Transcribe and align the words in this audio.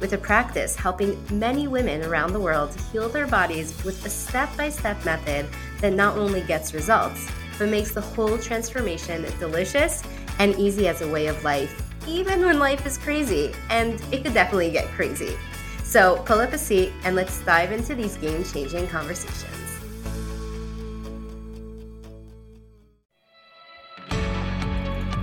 with 0.00 0.14
a 0.14 0.18
practice 0.18 0.74
helping 0.74 1.22
many 1.30 1.68
women 1.68 2.02
around 2.04 2.32
the 2.32 2.40
world 2.40 2.74
heal 2.90 3.08
their 3.08 3.26
bodies 3.26 3.74
with 3.84 4.04
a 4.06 4.10
step 4.10 4.48
by 4.56 4.70
step 4.70 5.04
method 5.04 5.46
that 5.80 5.92
not 5.92 6.16
only 6.16 6.40
gets 6.40 6.72
results, 6.72 7.28
but 7.58 7.68
makes 7.68 7.92
the 7.92 8.00
whole 8.00 8.38
transformation 8.38 9.26
delicious 9.38 10.02
and 10.38 10.58
easy 10.58 10.88
as 10.88 11.02
a 11.02 11.08
way 11.08 11.26
of 11.26 11.44
life, 11.44 11.82
even 12.08 12.40
when 12.40 12.58
life 12.58 12.86
is 12.86 12.96
crazy. 12.96 13.52
And 13.68 14.02
it 14.10 14.24
could 14.24 14.32
definitely 14.32 14.70
get 14.70 14.86
crazy. 14.88 15.36
So 15.84 16.22
pull 16.24 16.40
up 16.40 16.54
a 16.54 16.58
seat 16.58 16.92
and 17.04 17.14
let's 17.14 17.44
dive 17.44 17.70
into 17.70 17.94
these 17.94 18.16
game 18.16 18.42
changing 18.42 18.88
conversations. 18.88 19.46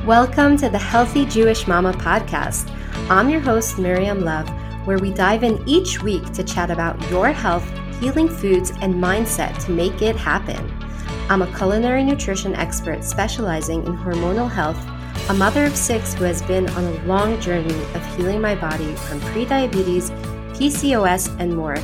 Welcome 0.06 0.56
to 0.58 0.70
the 0.70 0.78
Healthy 0.78 1.26
Jewish 1.26 1.68
Mama 1.68 1.94
podcast. 1.94 2.72
I'm 3.10 3.30
your 3.30 3.42
host, 3.42 3.80
Miriam 3.80 4.24
Love 4.24 4.48
where 4.88 4.98
we 4.98 5.12
dive 5.12 5.44
in 5.44 5.62
each 5.68 6.02
week 6.02 6.24
to 6.32 6.42
chat 6.42 6.72
about 6.72 6.98
your 7.12 7.34
health, 7.34 7.70
healing 8.00 8.30
foods, 8.30 8.72
and 8.82 8.96
mindset 8.96 9.62
to 9.66 9.70
make 9.70 10.02
it 10.02 10.16
happen. 10.16 10.74
I'm 11.30 11.42
a 11.42 11.58
culinary 11.58 12.06
nutrition 12.06 12.56
expert 12.56 13.04
specializing 13.04 13.86
in 13.86 13.98
hormonal 13.98 14.50
health, 14.50 14.82
a 15.30 15.34
mother 15.34 15.66
of 15.66 15.76
six 15.76 16.14
who 16.14 16.24
has 16.24 16.42
been 16.44 16.70
on 16.70 16.86
a 16.86 17.04
long 17.04 17.38
journey 17.42 17.76
of 17.96 18.16
healing 18.16 18.40
my 18.40 18.56
body 18.56 18.96
from 18.96 19.20
prediabetes, 19.20 20.10
PCOS, 20.56 21.38
and 21.38 21.54
more, 21.54 21.76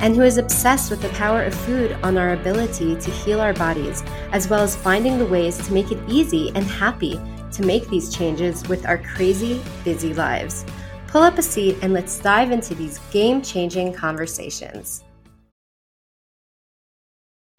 and 0.00 0.14
who 0.14 0.22
is 0.22 0.36
obsessed 0.36 0.90
with 0.90 1.00
the 1.00 1.08
power 1.10 1.42
of 1.42 1.54
food 1.54 1.92
on 2.02 2.18
our 2.18 2.34
ability 2.34 2.94
to 2.96 3.10
heal 3.10 3.40
our 3.40 3.54
bodies, 3.54 4.02
as 4.32 4.50
well 4.50 4.60
as 4.60 4.76
finding 4.76 5.18
the 5.18 5.24
ways 5.24 5.56
to 5.66 5.72
make 5.72 5.90
it 5.90 5.98
easy 6.06 6.52
and 6.54 6.64
happy 6.64 7.18
to 7.52 7.62
make 7.64 7.88
these 7.88 8.14
changes 8.14 8.68
with 8.68 8.86
our 8.86 8.98
crazy, 8.98 9.62
busy 9.82 10.12
lives. 10.12 10.66
Pull 11.10 11.24
up 11.24 11.38
a 11.38 11.42
seat 11.42 11.76
and 11.82 11.92
let's 11.92 12.20
dive 12.20 12.52
into 12.52 12.72
these 12.72 13.00
game 13.10 13.42
changing 13.42 13.92
conversations. 13.92 15.02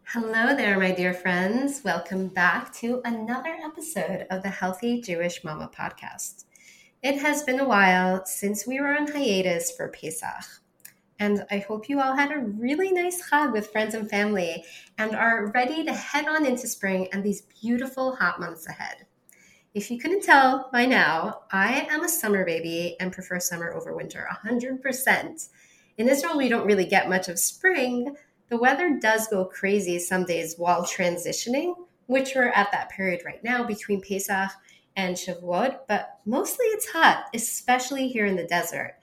Hello 0.05 0.55
there, 0.55 0.79
my 0.79 0.93
dear 0.93 1.13
friends. 1.13 1.81
Welcome 1.83 2.29
back 2.29 2.73
to 2.75 3.01
another 3.03 3.57
episode 3.61 4.25
of 4.29 4.41
the 4.41 4.47
Healthy 4.47 5.01
Jewish 5.01 5.43
Mama 5.43 5.69
podcast. 5.77 6.45
It 7.03 7.19
has 7.19 7.43
been 7.43 7.59
a 7.59 7.67
while 7.67 8.25
since 8.25 8.65
we 8.65 8.79
were 8.79 8.95
on 8.95 9.11
hiatus 9.11 9.69
for 9.75 9.89
Pesach, 9.89 10.45
and 11.19 11.45
I 11.51 11.57
hope 11.57 11.89
you 11.89 11.99
all 11.99 12.15
had 12.15 12.31
a 12.31 12.39
really 12.39 12.93
nice 12.93 13.29
Chag 13.29 13.51
with 13.51 13.69
friends 13.73 13.95
and 13.95 14.09
family 14.09 14.63
and 14.97 15.13
are 15.13 15.51
ready 15.53 15.83
to 15.83 15.91
head 15.91 16.25
on 16.25 16.45
into 16.45 16.69
spring 16.69 17.09
and 17.11 17.21
these 17.21 17.41
beautiful 17.61 18.15
hot 18.15 18.39
months 18.39 18.65
ahead. 18.69 19.07
If 19.73 19.89
you 19.89 19.97
couldn't 19.97 20.23
tell 20.23 20.69
by 20.73 20.85
now, 20.85 21.43
I 21.49 21.87
am 21.89 22.03
a 22.03 22.09
summer 22.09 22.43
baby 22.43 22.97
and 22.99 23.13
prefer 23.13 23.39
summer 23.39 23.71
over 23.71 23.95
winter 23.95 24.27
100%. 24.45 25.47
In 25.97 26.09
Israel, 26.09 26.37
we 26.37 26.49
don't 26.49 26.65
really 26.65 26.83
get 26.83 27.07
much 27.07 27.29
of 27.29 27.39
spring. 27.39 28.13
The 28.49 28.57
weather 28.57 28.99
does 29.01 29.27
go 29.27 29.45
crazy 29.45 29.97
some 29.97 30.25
days 30.25 30.55
while 30.57 30.83
transitioning, 30.83 31.73
which 32.07 32.33
we're 32.35 32.49
at 32.49 32.69
that 32.73 32.89
period 32.89 33.21
right 33.25 33.41
now 33.45 33.63
between 33.63 34.01
Pesach 34.01 34.51
and 34.97 35.15
Shavuot, 35.15 35.79
but 35.87 36.19
mostly 36.25 36.65
it's 36.65 36.91
hot, 36.91 37.27
especially 37.33 38.09
here 38.09 38.25
in 38.25 38.35
the 38.35 38.43
desert. 38.43 38.95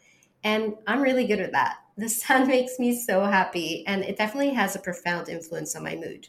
And 0.44 0.74
I'm 0.86 1.00
really 1.00 1.26
good 1.26 1.40
at 1.40 1.52
that. 1.52 1.78
The 1.96 2.08
sun 2.10 2.46
makes 2.46 2.78
me 2.78 2.94
so 2.94 3.24
happy, 3.24 3.86
and 3.86 4.04
it 4.04 4.18
definitely 4.18 4.52
has 4.52 4.76
a 4.76 4.80
profound 4.80 5.30
influence 5.30 5.74
on 5.74 5.82
my 5.82 5.96
mood. 5.96 6.28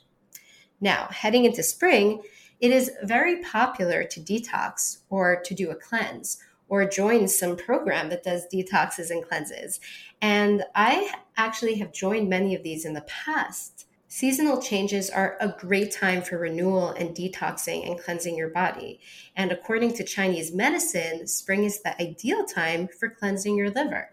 Now, 0.80 1.10
heading 1.12 1.44
into 1.44 1.62
spring, 1.62 2.22
it 2.60 2.72
is 2.72 2.92
very 3.04 3.42
popular 3.42 4.04
to 4.04 4.20
detox 4.20 5.00
or 5.10 5.42
to 5.44 5.54
do 5.54 5.70
a 5.70 5.76
cleanse 5.76 6.38
or 6.68 6.86
join 6.86 7.28
some 7.28 7.56
program 7.56 8.10
that 8.10 8.24
does 8.24 8.48
detoxes 8.54 9.10
and 9.10 9.28
cleanses. 9.28 9.80
And 10.22 10.64
I 10.76 11.14
actually 11.38 11.76
have 11.76 11.92
joined 11.92 12.30
many 12.30 12.54
of 12.56 12.64
these 12.64 12.86
in 12.86 12.94
the 12.94 13.02
past. 13.02 13.88
Seasonal 14.08 14.62
changes 14.62 15.10
are 15.10 15.38
a 15.40 15.56
great 15.58 15.92
time 15.92 16.22
for 16.22 16.38
renewal 16.38 16.90
and 16.90 17.16
detoxing 17.16 17.88
and 17.88 18.00
cleansing 18.00 18.36
your 18.36 18.50
body. 18.50 19.00
And 19.36 19.52
according 19.52 19.94
to 19.96 20.04
Chinese 20.04 20.54
medicine, 20.54 21.28
spring 21.28 21.64
is 21.64 21.82
the 21.82 22.00
ideal 22.02 22.44
time 22.46 22.88
for 22.88 23.10
cleansing 23.10 23.56
your 23.56 23.70
liver. 23.70 24.10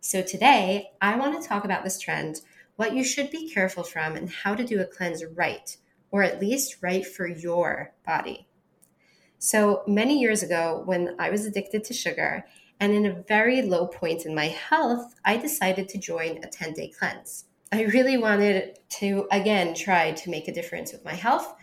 So 0.00 0.22
today, 0.22 0.90
I 1.00 1.16
want 1.16 1.40
to 1.40 1.46
talk 1.46 1.64
about 1.64 1.84
this 1.84 1.98
trend, 1.98 2.42
what 2.76 2.94
you 2.94 3.02
should 3.02 3.30
be 3.30 3.50
careful 3.50 3.82
from, 3.82 4.14
and 4.14 4.30
how 4.30 4.54
to 4.54 4.64
do 4.64 4.80
a 4.80 4.86
cleanse 4.86 5.24
right 5.24 5.76
or 6.10 6.22
at 6.22 6.40
least 6.40 6.82
right 6.82 7.06
for 7.06 7.26
your 7.26 7.92
body. 8.04 8.46
So 9.38 9.82
many 9.86 10.20
years 10.20 10.42
ago, 10.42 10.82
when 10.84 11.16
I 11.18 11.30
was 11.30 11.46
addicted 11.46 11.84
to 11.84 11.94
sugar 11.94 12.44
and 12.78 12.92
in 12.92 13.06
a 13.06 13.22
very 13.28 13.62
low 13.62 13.86
point 13.86 14.26
in 14.26 14.34
my 14.34 14.48
health, 14.48 15.14
I 15.24 15.36
decided 15.36 15.88
to 15.90 15.98
join 15.98 16.44
a 16.44 16.48
10 16.48 16.74
day 16.74 16.92
cleanse. 16.98 17.44
I 17.72 17.84
really 17.84 18.18
wanted 18.18 18.78
to, 18.98 19.28
again, 19.30 19.74
try 19.74 20.12
to 20.12 20.30
make 20.30 20.48
a 20.48 20.52
difference 20.52 20.92
with 20.92 21.04
my 21.04 21.14
health. 21.14 21.54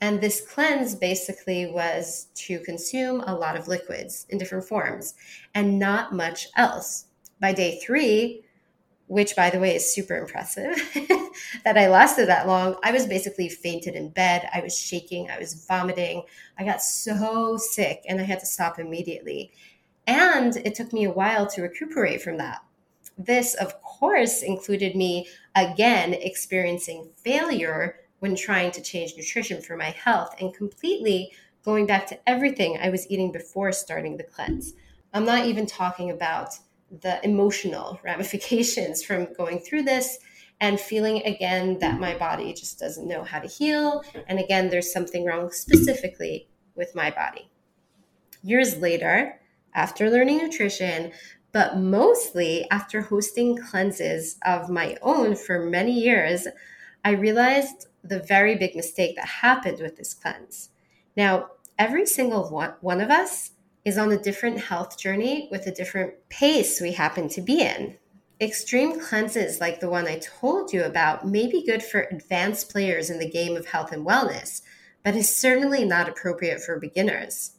And 0.00 0.20
this 0.20 0.40
cleanse 0.40 0.94
basically 0.94 1.66
was 1.66 2.28
to 2.36 2.60
consume 2.60 3.20
a 3.22 3.34
lot 3.34 3.56
of 3.56 3.66
liquids 3.66 4.26
in 4.28 4.38
different 4.38 4.66
forms 4.66 5.14
and 5.54 5.78
not 5.78 6.14
much 6.14 6.48
else. 6.56 7.06
By 7.40 7.52
day 7.52 7.80
three, 7.84 8.45
which 9.08 9.36
by 9.36 9.50
the 9.50 9.60
way 9.60 9.74
is 9.76 9.94
super 9.94 10.16
impressive 10.16 10.76
that 11.64 11.78
I 11.78 11.88
lasted 11.88 12.26
that 12.26 12.46
long. 12.46 12.76
I 12.82 12.92
was 12.92 13.06
basically 13.06 13.48
fainted 13.48 13.94
in 13.94 14.10
bed. 14.10 14.48
I 14.52 14.60
was 14.60 14.78
shaking. 14.78 15.30
I 15.30 15.38
was 15.38 15.66
vomiting. 15.66 16.24
I 16.58 16.64
got 16.64 16.82
so 16.82 17.56
sick 17.56 18.02
and 18.08 18.20
I 18.20 18.24
had 18.24 18.40
to 18.40 18.46
stop 18.46 18.78
immediately. 18.78 19.52
And 20.06 20.56
it 20.56 20.74
took 20.74 20.92
me 20.92 21.04
a 21.04 21.10
while 21.10 21.46
to 21.48 21.62
recuperate 21.62 22.22
from 22.22 22.36
that. 22.38 22.62
This, 23.18 23.54
of 23.54 23.80
course, 23.82 24.42
included 24.42 24.94
me 24.94 25.28
again 25.54 26.14
experiencing 26.14 27.08
failure 27.16 28.00
when 28.18 28.36
trying 28.36 28.70
to 28.72 28.82
change 28.82 29.16
nutrition 29.16 29.62
for 29.62 29.76
my 29.76 29.90
health 29.90 30.34
and 30.40 30.54
completely 30.54 31.32
going 31.64 31.86
back 31.86 32.06
to 32.06 32.18
everything 32.28 32.78
I 32.80 32.90
was 32.90 33.10
eating 33.10 33.32
before 33.32 33.72
starting 33.72 34.16
the 34.16 34.24
cleanse. 34.24 34.74
I'm 35.12 35.24
not 35.24 35.46
even 35.46 35.66
talking 35.66 36.10
about 36.10 36.58
the 36.90 37.24
emotional 37.24 38.00
ramifications 38.04 39.02
from 39.02 39.32
going 39.34 39.58
through 39.58 39.82
this 39.82 40.18
and 40.60 40.80
feeling 40.80 41.22
again 41.24 41.78
that 41.80 42.00
my 42.00 42.16
body 42.16 42.52
just 42.52 42.78
doesn't 42.78 43.08
know 43.08 43.22
how 43.22 43.38
to 43.38 43.48
heal. 43.48 44.02
And 44.26 44.38
again, 44.38 44.70
there's 44.70 44.92
something 44.92 45.24
wrong 45.24 45.50
specifically 45.50 46.48
with 46.74 46.94
my 46.94 47.10
body. 47.10 47.50
Years 48.42 48.78
later, 48.78 49.38
after 49.74 50.10
learning 50.10 50.38
nutrition, 50.38 51.12
but 51.52 51.76
mostly 51.76 52.68
after 52.70 53.02
hosting 53.02 53.56
cleanses 53.56 54.36
of 54.44 54.70
my 54.70 54.96
own 55.02 55.36
for 55.36 55.66
many 55.66 55.92
years, 55.92 56.46
I 57.04 57.10
realized 57.10 57.88
the 58.02 58.20
very 58.20 58.56
big 58.56 58.74
mistake 58.74 59.16
that 59.16 59.26
happened 59.26 59.80
with 59.80 59.96
this 59.96 60.14
cleanse. 60.14 60.70
Now, 61.16 61.50
every 61.78 62.06
single 62.06 62.48
one, 62.50 62.74
one 62.80 63.00
of 63.00 63.10
us 63.10 63.52
is 63.86 63.96
on 63.96 64.10
a 64.10 64.18
different 64.18 64.60
health 64.60 64.98
journey 64.98 65.48
with 65.52 65.64
a 65.68 65.72
different 65.72 66.12
pace 66.28 66.80
we 66.80 66.92
happen 66.92 67.28
to 67.28 67.40
be 67.40 67.62
in. 67.62 67.96
Extreme 68.40 69.00
cleanses 69.00 69.60
like 69.60 69.78
the 69.78 69.88
one 69.88 70.08
I 70.08 70.18
told 70.18 70.72
you 70.72 70.82
about 70.82 71.26
may 71.26 71.46
be 71.46 71.64
good 71.64 71.84
for 71.84 72.00
advanced 72.10 72.68
players 72.68 73.10
in 73.10 73.20
the 73.20 73.30
game 73.30 73.56
of 73.56 73.66
health 73.66 73.92
and 73.92 74.04
wellness, 74.04 74.60
but 75.04 75.14
is 75.14 75.34
certainly 75.34 75.84
not 75.84 76.08
appropriate 76.08 76.60
for 76.60 76.80
beginners. 76.80 77.52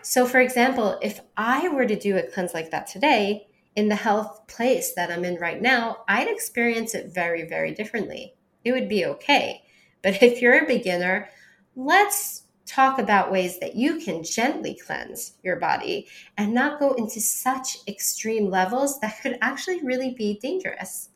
So, 0.00 0.26
for 0.26 0.40
example, 0.40 0.98
if 1.02 1.20
I 1.36 1.68
were 1.68 1.86
to 1.86 1.98
do 1.98 2.16
a 2.16 2.22
cleanse 2.22 2.54
like 2.54 2.70
that 2.70 2.86
today, 2.86 3.46
in 3.76 3.88
the 3.88 3.94
health 3.94 4.46
place 4.48 4.94
that 4.94 5.10
I'm 5.10 5.24
in 5.24 5.36
right 5.36 5.60
now, 5.60 5.98
I'd 6.08 6.28
experience 6.28 6.94
it 6.94 7.14
very, 7.14 7.46
very 7.46 7.72
differently. 7.72 8.34
It 8.64 8.72
would 8.72 8.88
be 8.88 9.04
okay. 9.04 9.62
But 10.02 10.22
if 10.22 10.40
you're 10.40 10.64
a 10.64 10.66
beginner, 10.66 11.28
let's 11.76 12.44
talk 12.72 12.98
about 12.98 13.30
ways 13.30 13.58
that 13.58 13.76
you 13.76 13.98
can 13.98 14.22
gently 14.22 14.74
cleanse 14.74 15.34
your 15.42 15.56
body 15.56 16.08
and 16.38 16.54
not 16.54 16.80
go 16.80 16.94
into 16.94 17.20
such 17.20 17.78
extreme 17.86 18.48
levels 18.48 18.98
that 19.00 19.20
could 19.20 19.36
actually 19.42 19.82
really 19.82 20.14
be 20.14 20.38
dangerous. 20.40 21.10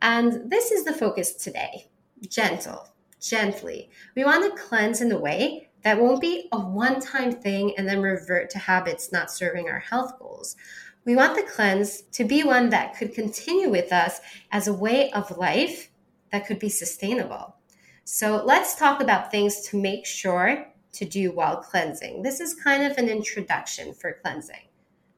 And 0.00 0.50
this 0.50 0.70
is 0.70 0.84
the 0.84 0.92
focus 0.92 1.34
today 1.34 1.88
gentle, 2.28 2.88
gently. 3.20 3.90
We 4.14 4.24
want 4.24 4.44
to 4.44 4.62
cleanse 4.62 5.00
in 5.00 5.12
a 5.12 5.18
way 5.18 5.68
that 5.82 6.00
won't 6.00 6.20
be 6.20 6.48
a 6.52 6.58
one 6.58 7.00
time 7.00 7.32
thing 7.32 7.74
and 7.76 7.86
then 7.86 8.00
revert 8.00 8.50
to 8.50 8.58
habits 8.58 9.12
not 9.12 9.30
serving 9.30 9.68
our 9.68 9.78
health 9.78 10.18
goals. 10.18 10.56
We 11.04 11.14
want 11.14 11.36
the 11.36 11.42
cleanse 11.42 12.02
to 12.12 12.24
be 12.24 12.42
one 12.42 12.70
that 12.70 12.96
could 12.96 13.14
continue 13.14 13.70
with 13.70 13.92
us 13.92 14.20
as 14.52 14.66
a 14.66 14.72
way 14.72 15.10
of 15.12 15.36
life 15.36 15.90
that 16.32 16.46
could 16.46 16.58
be 16.58 16.68
sustainable. 16.68 17.56
So 18.04 18.42
let's 18.44 18.76
talk 18.76 19.00
about 19.00 19.30
things 19.30 19.60
to 19.68 19.80
make 19.80 20.06
sure 20.06 20.66
to 20.96 21.04
do 21.04 21.30
while 21.32 21.56
cleansing. 21.56 22.22
This 22.22 22.40
is 22.40 22.54
kind 22.54 22.82
of 22.82 22.98
an 22.98 23.08
introduction 23.08 23.94
for 23.94 24.18
cleansing. 24.22 24.68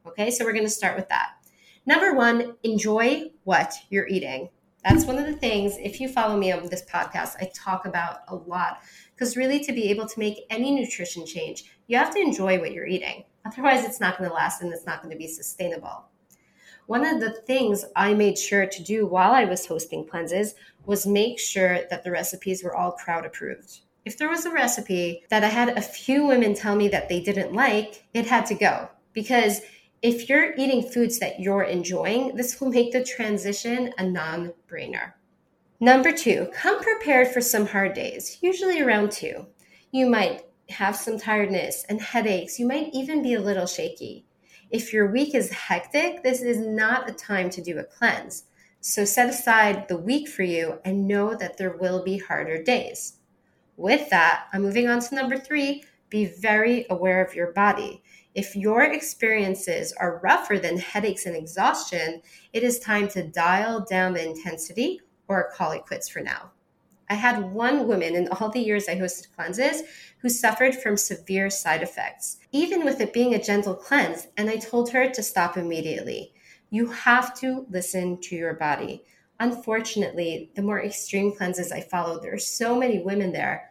Okay, 0.05 0.31
so 0.31 0.45
we're 0.45 0.53
going 0.53 0.63
to 0.63 0.69
start 0.69 0.95
with 0.95 1.09
that. 1.09 1.31
Number 1.85 2.13
one, 2.13 2.55
enjoy 2.63 3.31
what 3.43 3.73
you're 3.89 4.07
eating. 4.07 4.49
That's 4.83 5.05
one 5.05 5.17
of 5.17 5.25
the 5.25 5.35
things, 5.35 5.75
if 5.77 5.99
you 5.99 6.07
follow 6.07 6.37
me 6.37 6.51
on 6.51 6.65
this 6.67 6.85
podcast, 6.85 7.35
I 7.41 7.51
talk 7.53 7.85
about 7.85 8.19
a 8.29 8.35
lot. 8.35 8.79
Because 9.13 9.35
really, 9.35 9.59
to 9.65 9.73
be 9.73 9.89
able 9.89 10.07
to 10.07 10.19
make 10.19 10.45
any 10.49 10.71
nutrition 10.71 11.25
change, 11.25 11.65
you 11.87 11.97
have 11.97 12.13
to 12.13 12.21
enjoy 12.21 12.59
what 12.59 12.71
you're 12.71 12.87
eating. 12.87 13.25
Otherwise, 13.45 13.83
it's 13.83 13.99
not 13.99 14.17
going 14.17 14.29
to 14.29 14.33
last 14.33 14.61
and 14.61 14.71
it's 14.71 14.85
not 14.85 15.01
going 15.01 15.11
to 15.11 15.17
be 15.17 15.27
sustainable. 15.27 16.05
One 16.87 17.05
of 17.05 17.19
the 17.19 17.41
things 17.41 17.85
I 17.95 18.13
made 18.13 18.37
sure 18.37 18.65
to 18.65 18.83
do 18.83 19.05
while 19.05 19.33
I 19.33 19.45
was 19.45 19.65
hosting 19.65 20.07
cleanses 20.07 20.55
was 20.85 21.05
make 21.05 21.39
sure 21.39 21.81
that 21.89 22.03
the 22.03 22.11
recipes 22.11 22.63
were 22.63 22.75
all 22.75 22.93
crowd 22.93 23.25
approved. 23.25 23.81
If 24.09 24.17
there 24.17 24.27
was 24.27 24.43
a 24.43 24.51
recipe 24.51 25.21
that 25.29 25.43
I 25.43 25.49
had 25.49 25.69
a 25.69 25.83
few 25.83 26.25
women 26.25 26.55
tell 26.55 26.75
me 26.75 26.87
that 26.87 27.09
they 27.09 27.21
didn't 27.21 27.53
like, 27.53 28.05
it 28.15 28.25
had 28.25 28.47
to 28.47 28.55
go. 28.55 28.89
Because 29.13 29.61
if 30.01 30.27
you're 30.27 30.55
eating 30.55 30.81
foods 30.81 31.19
that 31.19 31.39
you're 31.39 31.61
enjoying, 31.61 32.35
this 32.35 32.59
will 32.59 32.71
make 32.71 32.91
the 32.91 33.03
transition 33.03 33.93
a 33.99 34.03
non 34.03 34.53
brainer. 34.67 35.13
Number 35.79 36.11
two, 36.11 36.47
come 36.55 36.81
prepared 36.81 37.27
for 37.27 37.39
some 37.39 37.67
hard 37.67 37.93
days, 37.93 38.39
usually 38.41 38.81
around 38.81 39.11
two. 39.11 39.45
You 39.91 40.09
might 40.09 40.41
have 40.69 40.95
some 40.95 41.19
tiredness 41.19 41.85
and 41.87 42.01
headaches. 42.01 42.57
You 42.57 42.65
might 42.65 42.89
even 42.91 43.21
be 43.21 43.35
a 43.35 43.39
little 43.39 43.67
shaky. 43.67 44.25
If 44.71 44.91
your 44.91 45.11
week 45.11 45.35
is 45.35 45.51
hectic, 45.51 46.23
this 46.23 46.41
is 46.41 46.57
not 46.57 47.07
a 47.07 47.13
time 47.13 47.51
to 47.51 47.61
do 47.61 47.77
a 47.77 47.83
cleanse. 47.83 48.45
So 48.81 49.05
set 49.05 49.29
aside 49.29 49.87
the 49.87 49.97
week 49.97 50.27
for 50.27 50.41
you 50.41 50.79
and 50.83 51.07
know 51.07 51.35
that 51.35 51.57
there 51.57 51.77
will 51.77 52.03
be 52.03 52.17
harder 52.17 52.63
days. 52.63 53.18
With 53.79 54.09
that, 54.09 54.47
I'm 54.51 54.63
moving 54.63 54.89
on 54.89 54.99
to 54.99 55.15
number 55.15 55.37
three 55.37 55.85
be 56.09 56.25
very 56.25 56.85
aware 56.89 57.23
of 57.23 57.33
your 57.33 57.53
body. 57.53 58.03
If 58.35 58.53
your 58.53 58.83
experiences 58.83 59.93
are 59.93 60.19
rougher 60.21 60.59
than 60.59 60.77
headaches 60.77 61.25
and 61.25 61.33
exhaustion, 61.33 62.21
it 62.51 62.63
is 62.63 62.79
time 62.79 63.07
to 63.07 63.23
dial 63.23 63.85
down 63.89 64.11
the 64.11 64.27
intensity 64.27 64.99
or 65.29 65.53
call 65.55 65.71
it 65.71 65.85
quits 65.85 66.09
for 66.09 66.19
now. 66.19 66.51
I 67.09 67.13
had 67.13 67.53
one 67.53 67.87
woman 67.87 68.17
in 68.17 68.27
all 68.27 68.49
the 68.49 68.59
years 68.59 68.89
I 68.89 68.97
hosted 68.97 69.33
cleanses 69.33 69.83
who 70.17 70.27
suffered 70.27 70.75
from 70.75 70.97
severe 70.97 71.49
side 71.49 71.81
effects, 71.81 72.39
even 72.51 72.83
with 72.83 72.99
it 72.99 73.13
being 73.13 73.33
a 73.33 73.41
gentle 73.41 73.75
cleanse, 73.75 74.27
and 74.35 74.49
I 74.49 74.57
told 74.57 74.89
her 74.89 75.09
to 75.09 75.23
stop 75.23 75.55
immediately. 75.55 76.33
You 76.69 76.87
have 76.87 77.33
to 77.39 77.65
listen 77.69 78.19
to 78.23 78.35
your 78.35 78.55
body. 78.55 79.05
Unfortunately, 79.39 80.51
the 80.55 80.61
more 80.61 80.83
extreme 80.83 81.33
cleanses 81.33 81.71
I 81.71 81.79
followed, 81.79 82.21
there 82.21 82.33
are 82.33 82.37
so 82.37 82.77
many 82.77 82.99
women 82.99 83.31
there 83.31 83.68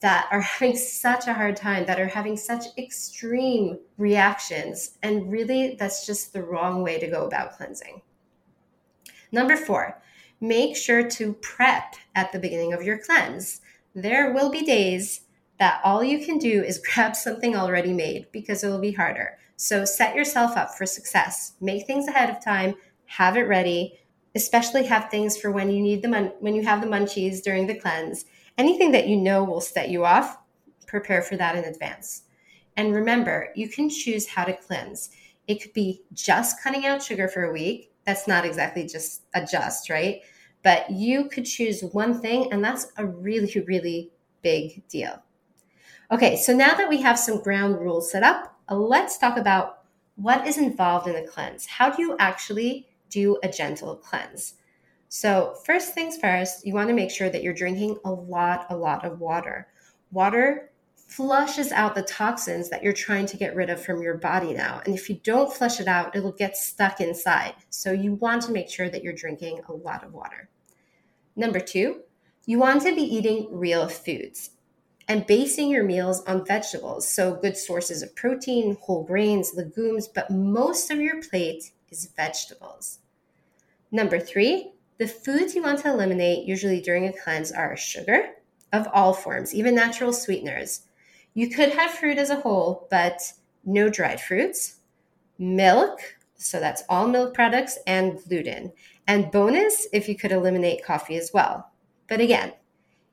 that 0.00 0.28
are 0.30 0.40
having 0.40 0.76
such 0.76 1.26
a 1.26 1.34
hard 1.34 1.56
time, 1.56 1.86
that 1.86 2.00
are 2.00 2.06
having 2.06 2.36
such 2.36 2.66
extreme 2.76 3.78
reactions. 3.96 4.98
And 5.02 5.30
really, 5.30 5.76
that's 5.78 6.06
just 6.06 6.32
the 6.32 6.42
wrong 6.42 6.82
way 6.82 6.98
to 6.98 7.08
go 7.08 7.26
about 7.26 7.56
cleansing. 7.56 8.00
Number 9.32 9.56
four, 9.56 10.00
make 10.40 10.76
sure 10.76 11.08
to 11.10 11.32
prep 11.34 11.96
at 12.14 12.32
the 12.32 12.38
beginning 12.38 12.72
of 12.72 12.82
your 12.82 12.98
cleanse. 12.98 13.60
There 13.94 14.32
will 14.32 14.50
be 14.50 14.64
days 14.64 15.22
that 15.58 15.80
all 15.84 16.04
you 16.04 16.24
can 16.24 16.38
do 16.38 16.62
is 16.62 16.82
grab 16.94 17.16
something 17.16 17.56
already 17.56 17.92
made 17.92 18.26
because 18.32 18.62
it 18.62 18.68
will 18.68 18.80
be 18.80 18.92
harder. 18.92 19.38
So 19.56 19.84
set 19.84 20.14
yourself 20.14 20.56
up 20.56 20.74
for 20.74 20.86
success. 20.86 21.54
Make 21.60 21.86
things 21.86 22.06
ahead 22.06 22.30
of 22.30 22.42
time, 22.42 22.74
have 23.06 23.36
it 23.36 23.42
ready, 23.42 23.98
especially 24.36 24.84
have 24.86 25.10
things 25.10 25.36
for 25.36 25.50
when 25.50 25.70
you 25.70 25.82
need 25.82 26.02
the 26.02 26.08
mun- 26.08 26.32
when 26.38 26.54
you 26.54 26.62
have 26.62 26.80
the 26.80 26.86
munchies 26.86 27.42
during 27.42 27.66
the 27.66 27.74
cleanse. 27.74 28.24
Anything 28.58 28.92
that 28.92 29.08
you 29.08 29.16
know 29.16 29.44
will 29.44 29.60
set 29.60 29.88
you 29.88 30.04
off, 30.04 30.38
prepare 30.86 31.22
for 31.22 31.36
that 31.36 31.56
in 31.56 31.64
advance. 31.64 32.22
And 32.76 32.94
remember, 32.94 33.48
you 33.54 33.68
can 33.68 33.88
choose 33.88 34.26
how 34.26 34.44
to 34.44 34.52
cleanse. 34.52 35.10
It 35.46 35.62
could 35.62 35.72
be 35.72 36.02
just 36.12 36.62
cutting 36.62 36.84
out 36.84 37.02
sugar 37.02 37.28
for 37.28 37.44
a 37.44 37.52
week 37.52 37.88
that's 38.08 38.26
not 38.26 38.46
exactly 38.46 38.86
just 38.86 39.24
adjust, 39.34 39.90
right? 39.90 40.22
But 40.62 40.90
you 40.90 41.28
could 41.28 41.44
choose 41.44 41.82
one 41.92 42.18
thing, 42.22 42.50
and 42.50 42.64
that's 42.64 42.86
a 42.96 43.04
really, 43.04 43.52
really 43.66 44.10
big 44.40 44.88
deal. 44.88 45.22
Okay, 46.10 46.36
so 46.36 46.56
now 46.56 46.72
that 46.74 46.88
we 46.88 47.02
have 47.02 47.18
some 47.18 47.42
ground 47.42 47.78
rules 47.78 48.10
set 48.10 48.22
up, 48.22 48.58
let's 48.70 49.18
talk 49.18 49.36
about 49.36 49.80
what 50.16 50.46
is 50.46 50.56
involved 50.56 51.06
in 51.06 51.16
a 51.16 51.26
cleanse. 51.26 51.66
How 51.66 51.90
do 51.90 52.00
you 52.00 52.16
actually 52.18 52.88
do 53.10 53.38
a 53.42 53.48
gentle 53.50 53.94
cleanse? 53.96 54.54
So, 55.08 55.54
first 55.64 55.94
things 55.94 56.18
first, 56.18 56.66
you 56.66 56.74
want 56.74 56.88
to 56.88 56.94
make 56.94 57.10
sure 57.10 57.30
that 57.30 57.42
you're 57.42 57.54
drinking 57.54 57.98
a 58.04 58.12
lot, 58.12 58.66
a 58.68 58.76
lot 58.76 59.04
of 59.04 59.20
water. 59.20 59.68
Water 60.12 60.70
flushes 61.08 61.72
out 61.72 61.94
the 61.94 62.02
toxins 62.02 62.68
that 62.68 62.82
you're 62.82 62.92
trying 62.92 63.24
to 63.24 63.38
get 63.38 63.56
rid 63.56 63.70
of 63.70 63.82
from 63.82 64.02
your 64.02 64.18
body 64.18 64.52
now. 64.52 64.82
And 64.84 64.94
if 64.94 65.08
you 65.08 65.18
don't 65.24 65.52
flush 65.52 65.80
it 65.80 65.88
out, 65.88 66.14
it'll 66.14 66.32
get 66.32 66.56
stuck 66.56 67.00
inside. 67.00 67.54
So 67.70 67.92
you 67.92 68.14
want 68.14 68.42
to 68.42 68.52
make 68.52 68.68
sure 68.68 68.90
that 68.90 69.02
you're 69.02 69.14
drinking 69.14 69.60
a 69.68 69.72
lot 69.72 70.04
of 70.04 70.12
water. 70.12 70.50
Number 71.34 71.60
two, 71.60 72.02
you 72.44 72.58
want 72.58 72.82
to 72.82 72.94
be 72.94 73.02
eating 73.02 73.48
real 73.50 73.88
foods 73.88 74.50
and 75.08 75.26
basing 75.26 75.70
your 75.70 75.84
meals 75.84 76.22
on 76.24 76.44
vegetables. 76.44 77.08
So 77.08 77.34
good 77.34 77.56
sources 77.56 78.02
of 78.02 78.14
protein, 78.14 78.76
whole 78.82 79.04
grains, 79.04 79.54
legumes, 79.54 80.06
but 80.06 80.30
most 80.30 80.90
of 80.90 81.00
your 81.00 81.22
plate 81.22 81.72
is 81.90 82.12
vegetables. 82.14 82.98
Number 83.90 84.20
three, 84.20 84.72
the 84.98 85.08
foods 85.08 85.54
you 85.54 85.62
want 85.62 85.80
to 85.80 85.88
eliminate 85.88 86.46
usually 86.46 86.80
during 86.80 87.06
a 87.06 87.12
cleanse 87.12 87.52
are 87.52 87.76
sugar 87.76 88.34
of 88.72 88.88
all 88.92 89.12
forms, 89.12 89.54
even 89.54 89.74
natural 89.74 90.12
sweeteners, 90.12 90.82
you 91.34 91.48
could 91.48 91.70
have 91.70 91.92
fruit 91.92 92.18
as 92.18 92.30
a 92.30 92.40
whole, 92.40 92.86
but 92.90 93.32
no 93.64 93.88
dried 93.88 94.20
fruits, 94.20 94.76
milk, 95.38 96.00
so 96.36 96.58
that's 96.60 96.82
all 96.88 97.06
milk 97.06 97.34
products, 97.34 97.78
and 97.86 98.18
gluten. 98.24 98.72
And 99.06 99.30
bonus 99.30 99.86
if 99.92 100.08
you 100.08 100.16
could 100.16 100.32
eliminate 100.32 100.84
coffee 100.84 101.16
as 101.16 101.30
well. 101.32 101.70
But 102.08 102.20
again, 102.20 102.52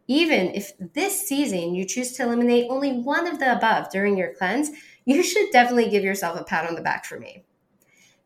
even 0.08 0.54
if 0.54 0.74
this 0.94 1.28
season 1.28 1.74
you 1.74 1.86
choose 1.86 2.14
to 2.14 2.24
eliminate 2.24 2.70
only 2.70 3.00
one 3.00 3.28
of 3.28 3.40
the 3.40 3.56
above 3.56 3.90
during 3.92 4.18
your 4.18 4.34
cleanse, 4.34 4.72
you 5.06 5.24
should 5.24 5.52
definitely 5.52 5.90
give 5.90 6.04
yourself 6.04 6.40
a 6.40 6.44
pat 6.44 6.68
on 6.68 6.76
the 6.76 6.82
back 6.82 7.06
for 7.06 7.20
me. 7.20 7.44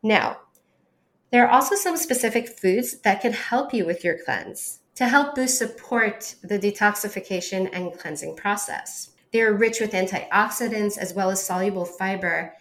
Now, 0.02 0.38
there 1.30 1.46
are 1.46 1.50
also 1.50 1.76
some 1.76 1.96
specific 1.96 2.48
foods 2.48 3.00
that 3.00 3.20
can 3.20 3.32
help 3.32 3.72
you 3.72 3.86
with 3.86 4.04
your 4.04 4.18
cleanse 4.24 4.80
to 4.96 5.06
help 5.06 5.34
boost 5.34 5.58
support 5.58 6.34
the 6.42 6.58
detoxification 6.58 7.70
and 7.72 7.96
cleansing 7.98 8.36
process. 8.36 9.12
They're 9.32 9.54
rich 9.54 9.80
with 9.80 9.92
antioxidants 9.92 10.98
as 10.98 11.14
well 11.14 11.30
as 11.30 11.42
soluble 11.42 11.84
fiber, 11.84 12.52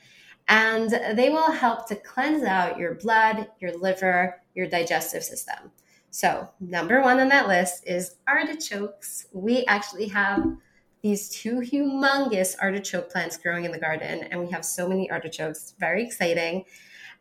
and 0.47 0.89
they 1.17 1.29
will 1.29 1.51
help 1.51 1.87
to 1.87 1.95
cleanse 1.95 2.43
out 2.43 2.77
your 2.77 2.95
blood, 2.95 3.47
your 3.59 3.75
liver, 3.75 4.41
your 4.53 4.67
digestive 4.67 5.23
system. 5.23 5.71
So, 6.11 6.49
number 6.59 7.01
one 7.01 7.19
on 7.19 7.29
that 7.29 7.47
list 7.47 7.83
is 7.85 8.15
artichokes. 8.27 9.27
We 9.33 9.65
actually 9.65 10.07
have 10.07 10.43
these 11.01 11.29
two 11.29 11.55
humongous 11.55 12.55
artichoke 12.61 13.11
plants 13.11 13.37
growing 13.37 13.65
in 13.65 13.71
the 13.71 13.79
garden, 13.79 14.23
and 14.31 14.39
we 14.39 14.51
have 14.51 14.65
so 14.65 14.87
many 14.87 15.09
artichokes. 15.09 15.75
Very 15.79 16.03
exciting. 16.03 16.65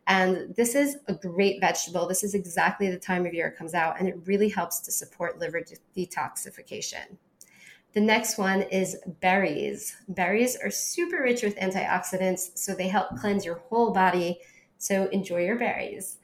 And 0.08 0.54
this 0.56 0.74
is 0.74 0.96
a 1.06 1.14
great 1.14 1.60
vegetable. 1.60 2.08
This 2.08 2.24
is 2.24 2.34
exactly 2.34 2.90
the 2.90 2.98
time 2.98 3.26
of 3.26 3.34
year 3.34 3.48
it 3.48 3.58
comes 3.58 3.74
out, 3.74 3.98
and 3.98 4.08
it 4.08 4.16
really 4.24 4.48
helps 4.48 4.80
to 4.80 4.90
support 4.90 5.38
liver 5.38 5.60
de- 5.60 6.06
detoxification. 6.06 7.18
The 7.92 8.00
next 8.00 8.38
one 8.38 8.62
is 8.62 8.96
berries. 9.20 9.94
Berries 10.08 10.56
are 10.56 10.70
super 10.70 11.22
rich 11.22 11.42
with 11.42 11.56
antioxidants, 11.56 12.56
so 12.56 12.74
they 12.74 12.88
help 12.88 13.16
cleanse 13.18 13.44
your 13.44 13.56
whole 13.56 13.92
body. 13.92 14.40
So 14.78 15.08
enjoy 15.08 15.44
your 15.44 15.58
berries. 15.58 16.18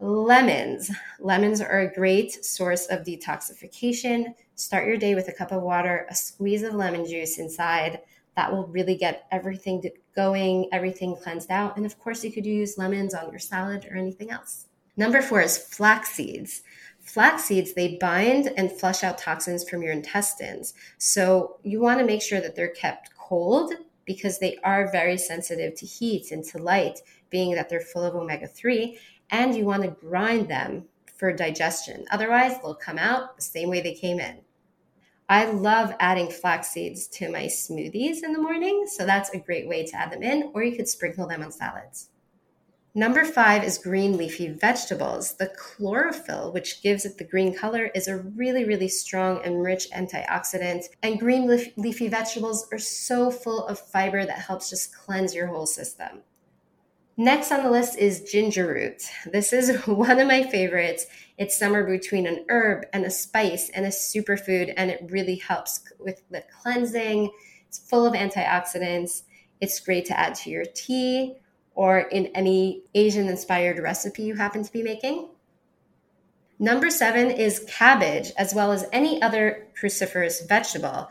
Lemons. 0.00 0.90
Lemons 1.18 1.62
are 1.62 1.80
a 1.80 1.94
great 1.94 2.44
source 2.44 2.86
of 2.86 3.06
detoxification. 3.06 4.34
Start 4.54 4.86
your 4.86 4.98
day 4.98 5.14
with 5.14 5.28
a 5.28 5.32
cup 5.32 5.50
of 5.50 5.62
water, 5.62 6.06
a 6.10 6.14
squeeze 6.14 6.62
of 6.62 6.74
lemon 6.74 7.06
juice 7.06 7.38
inside. 7.38 8.00
That 8.36 8.52
will 8.52 8.66
really 8.66 8.96
get 8.96 9.26
everything 9.30 9.80
going, 10.14 10.68
everything 10.72 11.16
cleansed 11.16 11.50
out. 11.50 11.76
And 11.76 11.86
of 11.86 11.98
course, 11.98 12.24
you 12.24 12.32
could 12.32 12.46
use 12.46 12.78
lemons 12.78 13.14
on 13.14 13.30
your 13.30 13.38
salad 13.38 13.86
or 13.90 13.96
anything 13.96 14.30
else. 14.30 14.66
Number 14.96 15.22
four 15.22 15.42
is 15.42 15.58
flax 15.58 16.10
seeds. 16.10 16.62
Flax 17.00 17.44
seeds, 17.44 17.74
they 17.74 17.96
bind 18.00 18.52
and 18.56 18.72
flush 18.72 19.02
out 19.02 19.18
toxins 19.18 19.68
from 19.68 19.82
your 19.82 19.92
intestines. 19.92 20.74
So 20.98 21.58
you 21.62 21.80
want 21.80 21.98
to 22.00 22.06
make 22.06 22.22
sure 22.22 22.40
that 22.40 22.56
they're 22.56 22.68
kept 22.68 23.14
cold 23.16 23.72
because 24.04 24.38
they 24.38 24.56
are 24.64 24.90
very 24.90 25.18
sensitive 25.18 25.74
to 25.76 25.86
heat 25.86 26.30
and 26.30 26.44
to 26.44 26.58
light, 26.58 27.00
being 27.30 27.54
that 27.54 27.68
they're 27.68 27.80
full 27.80 28.04
of 28.04 28.14
omega 28.14 28.46
3. 28.46 28.98
And 29.30 29.54
you 29.54 29.64
want 29.64 29.82
to 29.82 29.90
grind 29.90 30.48
them 30.48 30.84
for 31.16 31.32
digestion. 31.32 32.04
Otherwise, 32.10 32.60
they'll 32.60 32.74
come 32.74 32.98
out 32.98 33.36
the 33.36 33.42
same 33.42 33.68
way 33.68 33.80
they 33.80 33.94
came 33.94 34.20
in. 34.20 34.43
I 35.28 35.50
love 35.50 35.94
adding 36.00 36.30
flax 36.30 36.68
seeds 36.68 37.06
to 37.08 37.30
my 37.30 37.44
smoothies 37.44 38.22
in 38.22 38.32
the 38.32 38.42
morning. 38.42 38.86
So 38.86 39.06
that's 39.06 39.30
a 39.30 39.38
great 39.38 39.68
way 39.68 39.86
to 39.86 39.96
add 39.96 40.12
them 40.12 40.22
in, 40.22 40.50
or 40.54 40.62
you 40.62 40.76
could 40.76 40.88
sprinkle 40.88 41.26
them 41.26 41.42
on 41.42 41.50
salads. 41.50 42.10
Number 42.96 43.24
five 43.24 43.64
is 43.64 43.78
green 43.78 44.16
leafy 44.16 44.46
vegetables. 44.46 45.34
The 45.36 45.52
chlorophyll, 45.58 46.52
which 46.52 46.80
gives 46.80 47.04
it 47.04 47.18
the 47.18 47.24
green 47.24 47.52
color, 47.52 47.86
is 47.86 48.06
a 48.06 48.18
really, 48.18 48.64
really 48.64 48.86
strong 48.86 49.40
and 49.44 49.64
rich 49.64 49.90
antioxidant. 49.90 50.84
And 51.02 51.18
green 51.18 51.48
leafy 51.76 52.06
vegetables 52.06 52.68
are 52.70 52.78
so 52.78 53.32
full 53.32 53.66
of 53.66 53.80
fiber 53.80 54.24
that 54.24 54.38
helps 54.38 54.70
just 54.70 54.94
cleanse 54.94 55.34
your 55.34 55.48
whole 55.48 55.66
system. 55.66 56.20
Next 57.16 57.52
on 57.52 57.62
the 57.62 57.70
list 57.70 57.96
is 57.96 58.22
ginger 58.22 58.66
root. 58.66 59.02
This 59.30 59.52
is 59.52 59.76
one 59.86 60.18
of 60.18 60.26
my 60.26 60.42
favorites. 60.42 61.06
It's 61.38 61.56
somewhere 61.56 61.84
between 61.84 62.26
an 62.26 62.44
herb 62.48 62.86
and 62.92 63.04
a 63.04 63.10
spice 63.10 63.70
and 63.70 63.86
a 63.86 63.90
superfood, 63.90 64.74
and 64.76 64.90
it 64.90 65.06
really 65.08 65.36
helps 65.36 65.80
with 65.98 66.22
the 66.30 66.42
cleansing. 66.62 67.30
It's 67.68 67.78
full 67.78 68.06
of 68.06 68.14
antioxidants. 68.14 69.22
It's 69.60 69.78
great 69.80 70.06
to 70.06 70.18
add 70.18 70.34
to 70.36 70.50
your 70.50 70.64
tea 70.64 71.36
or 71.74 72.00
in 72.00 72.26
any 72.34 72.84
Asian 72.94 73.28
inspired 73.28 73.78
recipe 73.78 74.22
you 74.22 74.34
happen 74.34 74.62
to 74.62 74.72
be 74.72 74.82
making. 74.82 75.28
Number 76.58 76.88
seven 76.88 77.30
is 77.30 77.64
cabbage, 77.68 78.32
as 78.38 78.54
well 78.54 78.70
as 78.70 78.86
any 78.92 79.20
other 79.20 79.66
cruciferous 79.80 80.46
vegetable. 80.48 81.08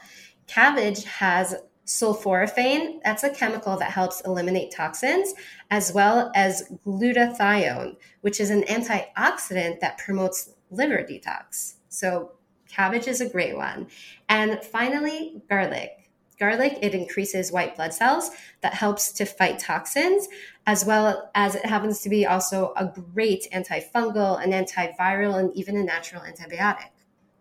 Cabbage 0.48 1.04
has 1.04 1.56
sulforaphane, 1.86 3.02
that's 3.04 3.24
a 3.24 3.30
chemical 3.30 3.78
that 3.78 3.92
helps 3.92 4.22
eliminate 4.22 4.72
toxins, 4.72 5.34
as 5.70 5.94
well 5.94 6.32
as 6.36 6.72
glutathione, 6.86 7.98
which 8.22 8.40
is 8.40 8.50
an 8.50 8.64
antioxidant 8.64 9.80
that 9.80 9.98
promotes 9.98 10.52
liver 10.72 11.06
detox. 11.10 11.76
So, 11.90 12.32
cabbage 12.70 13.08
is 13.08 13.22
a 13.22 13.30
great 13.30 13.56
one. 13.56 13.88
And 14.30 14.64
finally, 14.64 15.42
garlic 15.50 16.04
garlic, 16.44 16.78
it 16.82 16.94
increases 16.94 17.52
white 17.52 17.76
blood 17.76 17.94
cells 17.94 18.32
that 18.62 18.74
helps 18.74 19.12
to 19.14 19.26
fight 19.26 19.60
toxins, 19.60 20.28
as 20.66 20.84
well 20.84 21.30
as 21.36 21.56
it 21.56 21.66
happens 21.66 22.02
to 22.02 22.10
be 22.10 22.26
also 22.26 22.74
a 22.76 22.86
great 22.86 23.48
antifungal, 23.54 24.44
an 24.44 24.52
antiviral, 24.52 25.40
and 25.40 25.56
even 25.56 25.78
a 25.78 25.84
natural 25.84 26.22
antibiotic. 26.24 26.90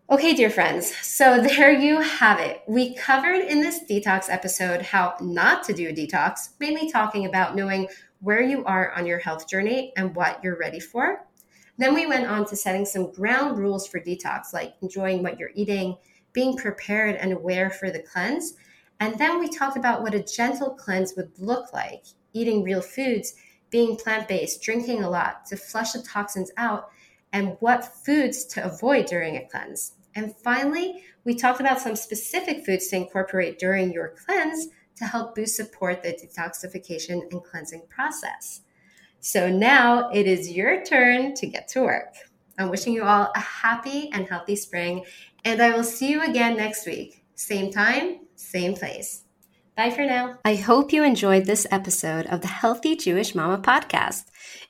Okay, 0.09 0.33
dear 0.33 0.49
friends, 0.49 0.93
so 0.97 1.41
there 1.41 1.71
you 1.71 2.01
have 2.01 2.39
it. 2.39 2.61
We 2.67 2.93
covered 2.93 3.41
in 3.41 3.61
this 3.61 3.79
detox 3.89 4.29
episode 4.29 4.81
how 4.81 5.15
not 5.21 5.63
to 5.63 5.73
do 5.73 5.87
a 5.87 5.93
detox, 5.93 6.49
mainly 6.59 6.91
talking 6.91 7.25
about 7.25 7.55
knowing 7.55 7.87
where 8.19 8.41
you 8.41 8.65
are 8.65 8.91
on 8.91 9.05
your 9.05 9.19
health 9.19 9.47
journey 9.47 9.93
and 9.95 10.13
what 10.13 10.43
you're 10.43 10.57
ready 10.57 10.81
for. 10.81 11.25
Then 11.77 11.93
we 11.93 12.05
went 12.05 12.27
on 12.27 12.45
to 12.47 12.55
setting 12.55 12.85
some 12.85 13.13
ground 13.13 13.57
rules 13.57 13.87
for 13.87 13.99
detox, 13.99 14.53
like 14.53 14.75
enjoying 14.81 15.23
what 15.23 15.39
you're 15.39 15.51
eating, 15.55 15.95
being 16.33 16.57
prepared 16.57 17.15
and 17.15 17.31
aware 17.31 17.69
for 17.69 17.89
the 17.89 18.03
cleanse, 18.03 18.55
and 18.99 19.17
then 19.17 19.39
we 19.39 19.49
talked 19.49 19.77
about 19.77 20.01
what 20.01 20.13
a 20.13 20.23
gentle 20.23 20.71
cleanse 20.71 21.13
would 21.15 21.31
look 21.37 21.73
like 21.73 22.05
eating 22.33 22.63
real 22.63 22.81
foods, 22.81 23.35
being 23.69 23.95
plant 23.95 24.27
based, 24.27 24.61
drinking 24.61 25.03
a 25.03 25.09
lot 25.09 25.45
to 25.45 25.55
flush 25.55 25.93
the 25.93 26.01
toxins 26.01 26.51
out, 26.57 26.89
and 27.33 27.57
what 27.59 27.83
foods 27.83 28.45
to 28.45 28.63
avoid 28.63 29.07
during 29.07 29.35
a 29.35 29.47
cleanse. 29.49 29.93
And 30.15 30.33
finally, 30.37 31.03
we 31.25 31.35
talked 31.35 31.59
about 31.59 31.81
some 31.81 31.95
specific 31.95 32.65
foods 32.65 32.87
to 32.87 32.95
incorporate 32.95 33.59
during 33.59 33.91
your 33.91 34.13
cleanse 34.25 34.67
to 34.97 35.05
help 35.05 35.35
boost 35.35 35.55
support 35.55 36.03
the 36.03 36.13
detoxification 36.13 37.21
and 37.31 37.43
cleansing 37.43 37.83
process. 37.89 38.61
So 39.19 39.49
now 39.49 40.09
it 40.11 40.27
is 40.27 40.51
your 40.51 40.83
turn 40.83 41.33
to 41.35 41.47
get 41.47 41.67
to 41.69 41.81
work. 41.81 42.13
I'm 42.59 42.69
wishing 42.69 42.93
you 42.93 43.03
all 43.03 43.31
a 43.35 43.39
happy 43.39 44.11
and 44.13 44.27
healthy 44.27 44.55
spring, 44.55 45.05
and 45.43 45.61
I 45.61 45.75
will 45.75 45.83
see 45.83 46.11
you 46.11 46.21
again 46.21 46.55
next 46.55 46.85
week. 46.85 47.23
Same 47.33 47.71
time, 47.71 48.19
same 48.35 48.75
place. 48.75 49.23
Bye 49.75 49.89
for 49.89 50.05
now. 50.05 50.37
I 50.45 50.53
hope 50.55 50.93
you 50.93 51.03
enjoyed 51.03 51.45
this 51.45 51.65
episode 51.71 52.27
of 52.27 52.41
the 52.41 52.47
Healthy 52.47 52.95
Jewish 52.95 53.33
Mama 53.33 53.57
podcast. 53.57 54.25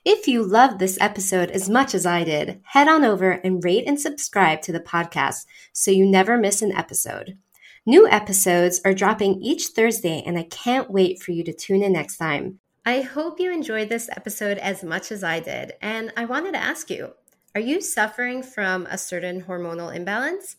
If 0.06 0.28
you 0.28 0.44
loved 0.44 0.80
this 0.80 0.98
episode 1.00 1.50
as 1.52 1.70
much 1.70 1.96
as 1.96 2.06
I 2.06 2.26
did, 2.26 2.60
head 2.64 2.90
on 2.90 3.06
over 3.06 3.32
and 3.32 3.64
rate 3.64 3.86
and 3.88 3.98
subscribe 3.98 4.62
to 4.64 4.74
the 4.74 4.82
podcast 4.82 5.46
so 5.72 5.92
you 5.92 6.06
never 6.06 6.38
miss 6.38 6.62
an 6.62 6.74
episode. 6.74 7.38
New 7.86 8.06
episodes 8.10 8.82
are 8.84 8.94
dropping 8.94 9.42
each 9.42 9.68
Thursday, 9.68 10.22
and 10.26 10.38
I 10.38 10.44
can't 10.44 10.92
wait 10.92 11.22
for 11.22 11.32
you 11.32 11.42
to 11.46 11.54
tune 11.54 11.82
in 11.82 11.94
next 11.94 12.18
time. 12.18 12.60
I 12.86 13.00
hope 13.00 13.40
you 13.40 13.50
enjoyed 13.50 13.88
this 13.88 14.10
episode 14.10 14.58
as 14.58 14.84
much 14.84 15.10
as 15.10 15.24
I 15.24 15.40
did, 15.40 15.72
and 15.82 16.12
I 16.18 16.26
wanted 16.26 16.52
to 16.52 16.62
ask 16.62 16.90
you 16.90 17.14
are 17.56 17.62
you 17.62 17.80
suffering 17.80 18.44
from 18.44 18.86
a 18.88 18.98
certain 18.98 19.44
hormonal 19.44 19.96
imbalance? 19.96 20.58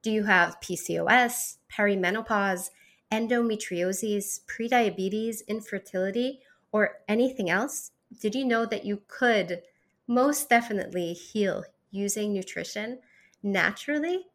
Do 0.00 0.10
you 0.10 0.24
have 0.24 0.60
PCOS, 0.62 1.58
perimenopause, 1.70 2.70
endometriosis, 3.12 4.40
prediabetes, 4.46 5.46
infertility, 5.46 6.40
or 6.72 6.92
anything 7.08 7.50
else? 7.50 7.90
Did 8.20 8.34
you 8.34 8.44
know 8.44 8.66
that 8.66 8.84
you 8.84 9.02
could 9.08 9.62
most 10.06 10.48
definitely 10.48 11.12
heal 11.12 11.64
using 11.90 12.32
nutrition 12.32 13.00
naturally? 13.42 14.26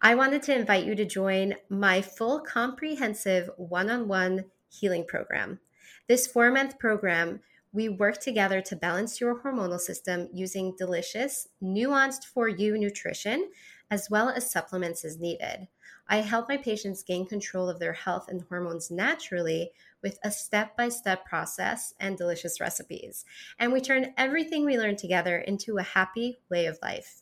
I 0.00 0.14
wanted 0.14 0.42
to 0.44 0.56
invite 0.56 0.84
you 0.84 0.94
to 0.94 1.04
join 1.04 1.54
my 1.68 2.02
full 2.02 2.40
comprehensive 2.40 3.50
one 3.56 3.90
on 3.90 4.08
one 4.08 4.44
healing 4.68 5.04
program. 5.06 5.60
This 6.08 6.26
four 6.26 6.50
month 6.50 6.78
program, 6.78 7.40
we 7.72 7.88
work 7.88 8.20
together 8.20 8.60
to 8.60 8.76
balance 8.76 9.20
your 9.20 9.42
hormonal 9.42 9.80
system 9.80 10.28
using 10.32 10.74
delicious, 10.76 11.48
nuanced 11.62 12.24
for 12.24 12.48
you 12.48 12.76
nutrition 12.76 13.50
as 13.92 14.08
well 14.08 14.30
as 14.30 14.50
supplements 14.50 15.04
as 15.04 15.20
needed. 15.20 15.68
I 16.08 16.22
help 16.22 16.48
my 16.48 16.56
patients 16.56 17.02
gain 17.02 17.26
control 17.26 17.68
of 17.68 17.78
their 17.78 17.92
health 17.92 18.26
and 18.26 18.42
hormones 18.48 18.90
naturally 18.90 19.70
with 20.02 20.18
a 20.24 20.30
step 20.30 20.74
by 20.78 20.88
step 20.88 21.26
process 21.26 21.92
and 22.00 22.16
delicious 22.16 22.58
recipes. 22.58 23.26
And 23.58 23.70
we 23.70 23.82
turn 23.82 24.14
everything 24.16 24.64
we 24.64 24.78
learn 24.78 24.96
together 24.96 25.36
into 25.36 25.76
a 25.76 25.82
happy 25.82 26.38
way 26.50 26.64
of 26.64 26.78
life. 26.82 27.20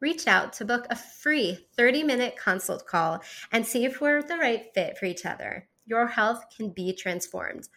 Reach 0.00 0.26
out 0.26 0.52
to 0.54 0.64
book 0.64 0.88
a 0.90 0.96
free 0.96 1.64
30 1.76 2.02
minute 2.02 2.36
consult 2.36 2.86
call 2.86 3.22
and 3.52 3.64
see 3.64 3.84
if 3.84 4.00
we're 4.00 4.20
the 4.20 4.36
right 4.36 4.64
fit 4.74 4.98
for 4.98 5.06
each 5.06 5.24
other. 5.24 5.68
Your 5.86 6.08
health 6.08 6.44
can 6.54 6.70
be 6.70 6.92
transformed. 6.92 7.68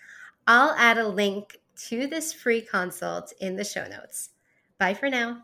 I'll 0.48 0.72
add 0.72 0.98
a 0.98 1.08
link 1.08 1.60
to 1.90 2.08
this 2.08 2.34
free 2.34 2.62
consult 2.62 3.32
in 3.40 3.58
the 3.58 3.64
show 3.64 3.86
notes. 3.88 4.30
Bye 4.80 4.96
for 4.96 5.08
now. 5.08 5.44